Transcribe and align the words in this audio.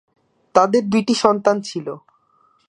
তাদের 0.55 0.83
দুইটি 0.89 1.13
সন্তান 1.15 1.57
ছিল। 1.61 1.87